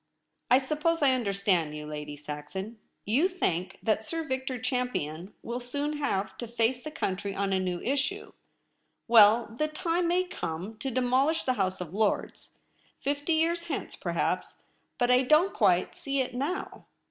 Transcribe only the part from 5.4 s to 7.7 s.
will soon] ave to face the country on a